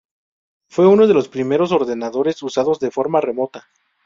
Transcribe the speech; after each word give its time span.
Fue 0.67 0.87
uno 0.87 1.05
de 1.05 1.13
los 1.13 1.27
primeros 1.29 1.71
ordenadores 1.71 2.41
usados 2.41 2.79
de 2.79 2.89
forma 2.89 3.21
remota. 3.21 3.67